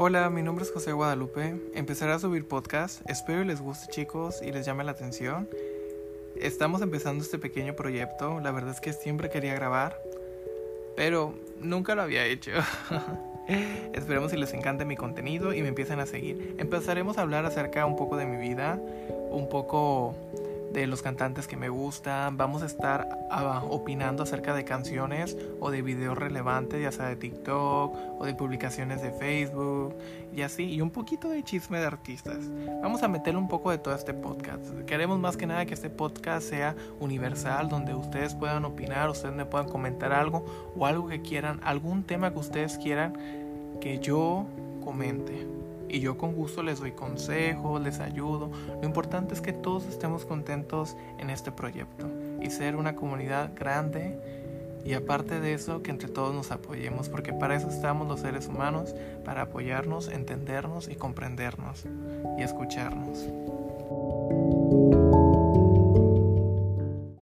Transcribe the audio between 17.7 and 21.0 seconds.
un poco de mi vida, un poco de